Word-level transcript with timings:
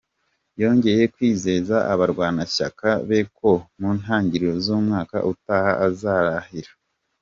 Yongeye 0.61 1.03
kwizeza 1.13 1.77
abarwanashyaka 1.93 2.87
be 3.07 3.19
ko 3.37 3.51
mu 3.79 3.89
ntangiriro 3.99 4.53
z’umwaka 4.65 5.17
utaha 5.31 5.71
azarahira. 5.87 6.71